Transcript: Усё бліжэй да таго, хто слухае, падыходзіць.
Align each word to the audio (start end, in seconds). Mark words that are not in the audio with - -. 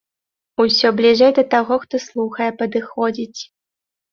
Усё 0.63 0.91
бліжэй 0.99 1.29
да 1.39 1.43
таго, 1.53 1.77
хто 1.83 1.95
слухае, 2.07 2.49
падыходзіць. 2.63 3.39